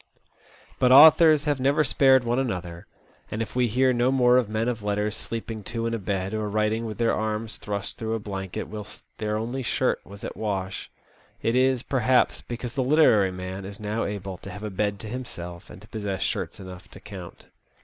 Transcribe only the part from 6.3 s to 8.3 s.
or writing with their arms thrust through a